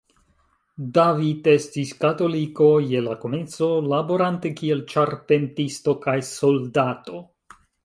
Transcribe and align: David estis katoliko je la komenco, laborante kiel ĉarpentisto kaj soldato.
David 0.95 1.49
estis 1.51 1.91
katoliko 2.05 2.69
je 2.93 3.03
la 3.09 3.13
komenco, 3.27 3.69
laborante 3.93 4.53
kiel 4.63 4.83
ĉarpentisto 4.95 5.97
kaj 6.09 6.19
soldato. 6.35 7.25